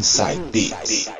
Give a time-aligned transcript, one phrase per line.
[0.00, 1.10] Inside Beats.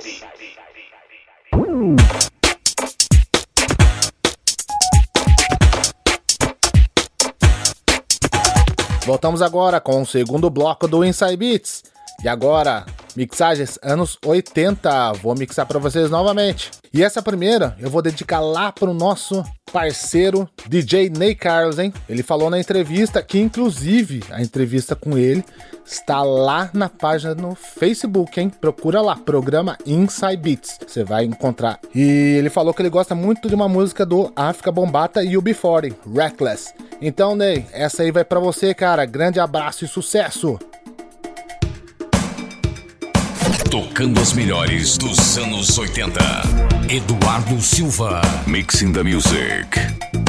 [9.05, 11.83] Voltamos agora com o segundo bloco do Inside Beats.
[12.25, 15.13] E agora, mixagens anos 80.
[15.15, 16.71] Vou mixar para vocês novamente.
[16.93, 21.93] E essa primeira eu vou dedicar lá pro nosso parceiro DJ Ney Carlos, hein?
[22.09, 25.45] Ele falou na entrevista que inclusive a entrevista com ele
[25.85, 28.51] está lá na página no Facebook, hein?
[28.61, 30.79] Procura lá, programa Inside Beats.
[30.87, 31.79] Você vai encontrar.
[31.95, 35.43] E ele falou que ele gosta muito de uma música do África Bombata e o
[35.43, 36.73] Before, Reckless.
[37.01, 39.05] Então, Ney, essa aí vai para você, cara.
[39.05, 40.59] Grande abraço e sucesso.
[43.71, 46.19] Tocando as melhores dos anos 80.
[46.89, 48.21] Eduardo Silva.
[48.45, 50.20] Mixing the music.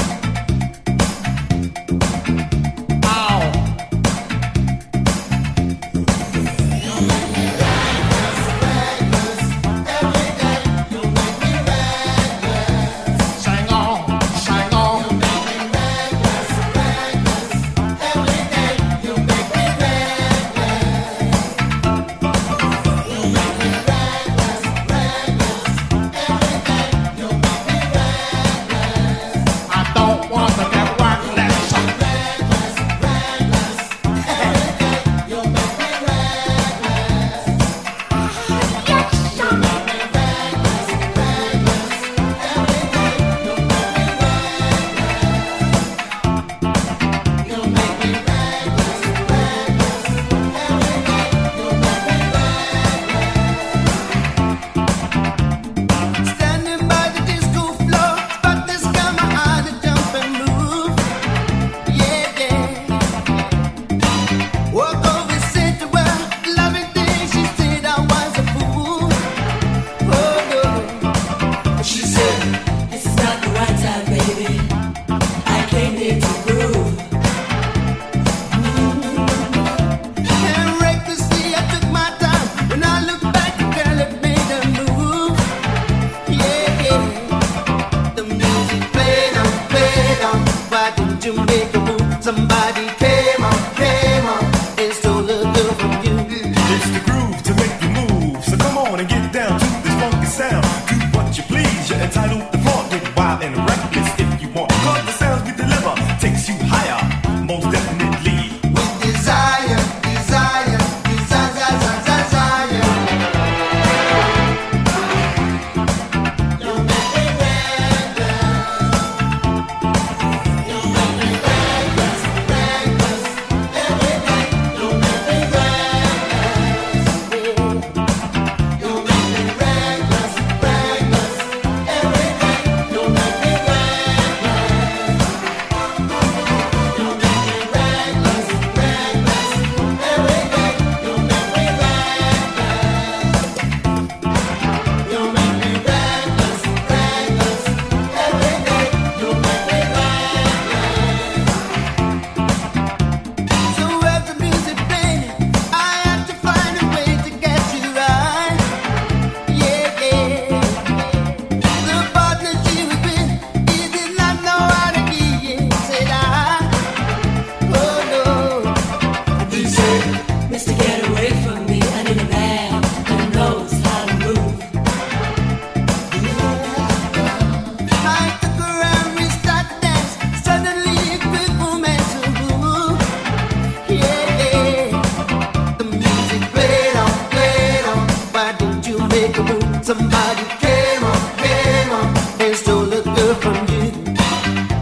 [193.41, 193.57] from.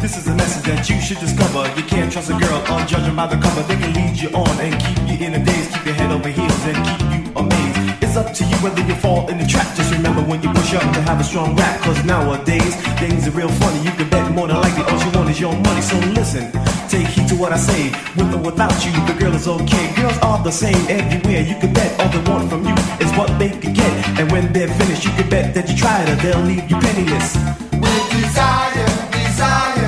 [0.04, 1.64] This is a message that you should discover.
[1.80, 3.64] You can't trust a girl on judging by the cover.
[3.64, 6.30] They can lead you on and keep you in a daze, keep your head over
[6.30, 8.04] heels and keep you amazed.
[8.04, 9.68] It's up to you whether you fall in the trap.
[9.76, 11.80] Just remember when you push up to have a strong rap.
[11.82, 13.80] Cause nowadays, things are real funny.
[13.84, 15.82] You can bet more than likely all you want is your money.
[15.82, 16.52] So listen,
[16.90, 17.92] take heed to what I say.
[18.16, 19.94] With or without you, the girl is okay.
[19.96, 21.42] Girls are the same everywhere.
[21.42, 23.92] You can bet all they want from you is what they can get.
[24.20, 27.69] And when they're finished, you can bet that you tried or they'll leave you penniless.
[27.82, 29.79] With desire, desire,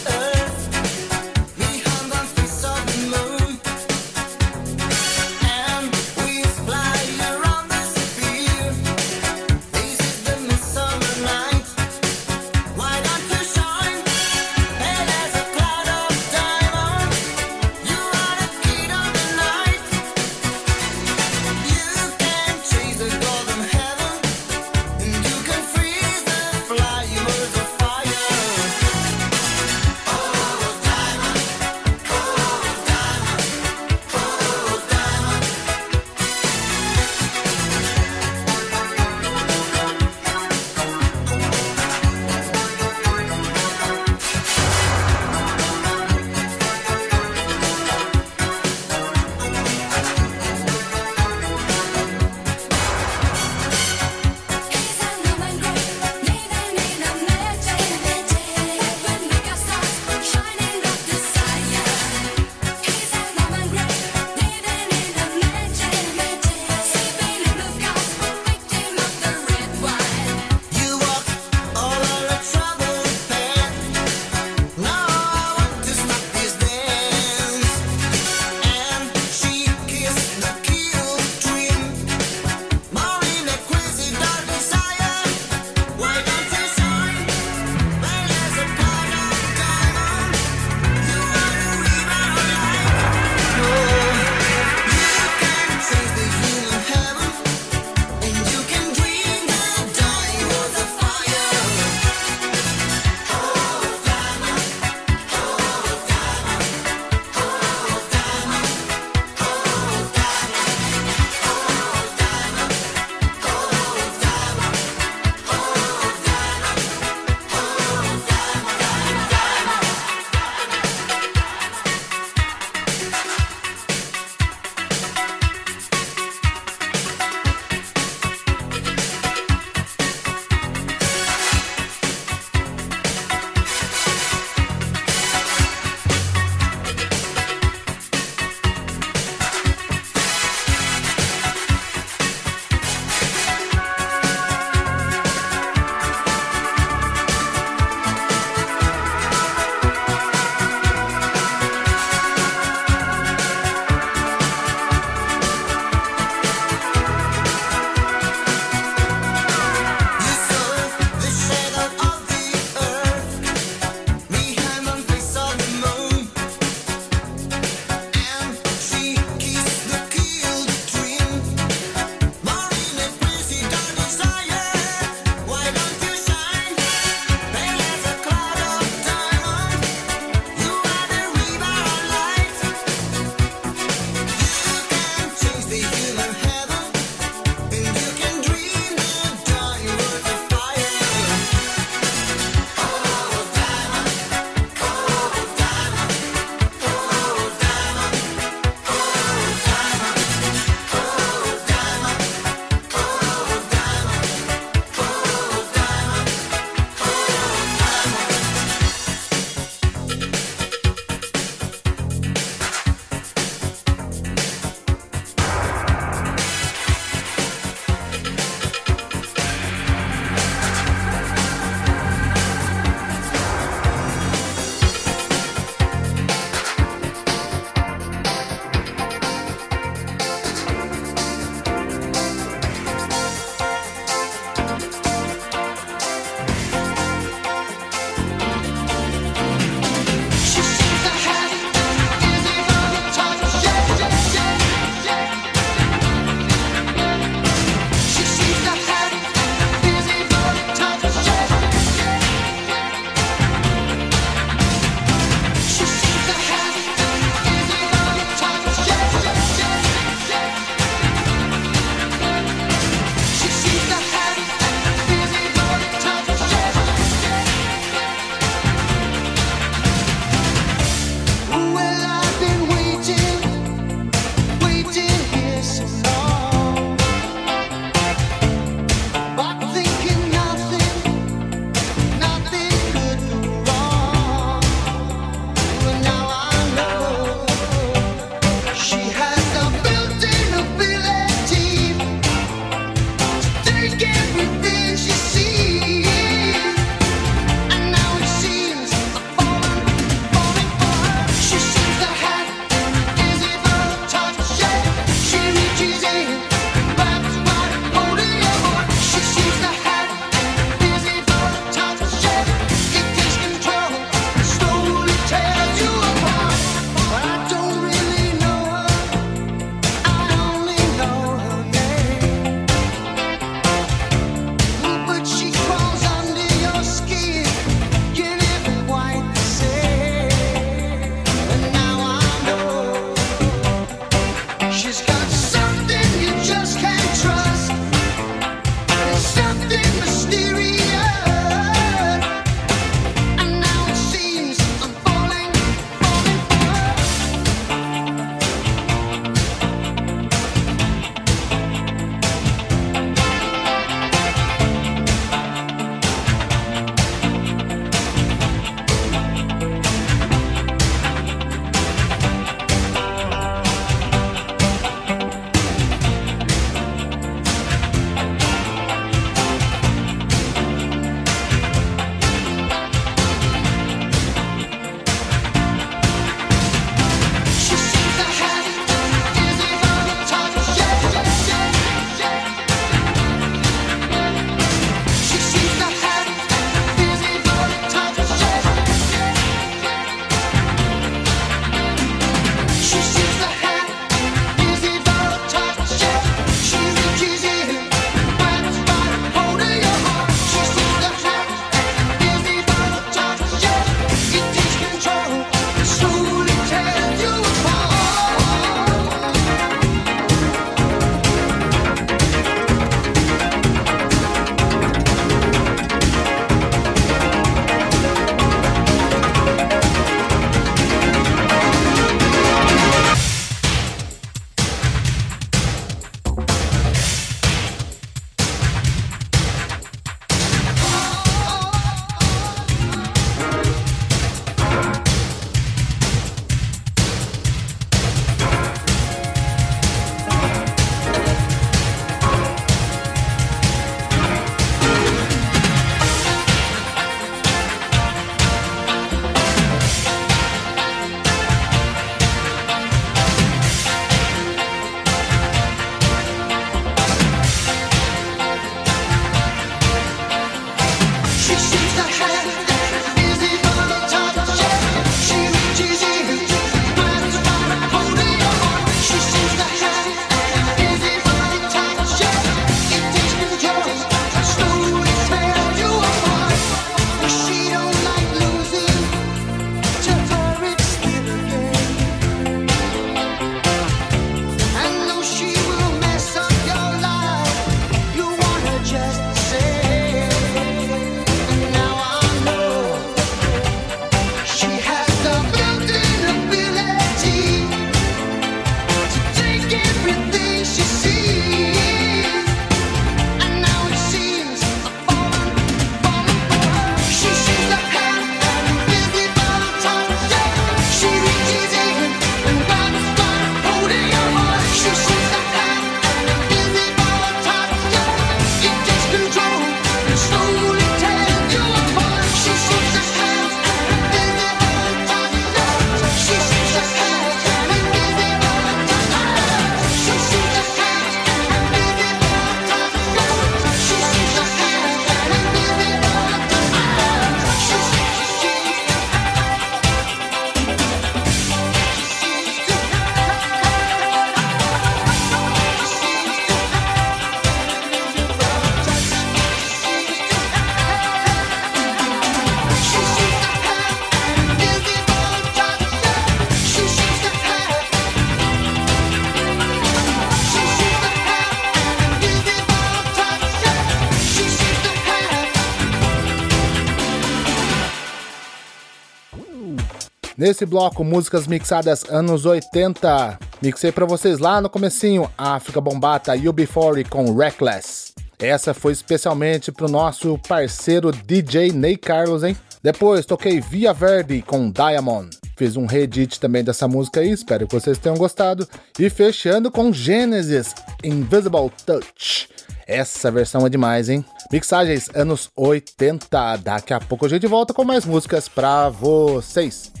[570.41, 573.37] Nesse bloco, músicas mixadas anos 80.
[573.61, 578.11] Mixei pra vocês lá no comecinho, África Bombata UB40 com Reckless.
[578.39, 582.57] Essa foi especialmente pro nosso parceiro DJ Ney Carlos, hein?
[582.81, 585.29] Depois toquei Via Verde com Diamond.
[585.55, 588.67] Fiz um reedit também dessa música aí, espero que vocês tenham gostado.
[588.97, 590.73] E fechando com Genesis,
[591.03, 592.49] Invisible Touch.
[592.87, 594.25] Essa versão é demais, hein?
[594.51, 596.57] Mixagens anos 80.
[596.57, 600.00] Daqui a pouco a gente volta com mais músicas pra vocês.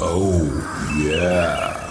[0.00, 0.42] Oh,
[0.98, 1.83] yeah.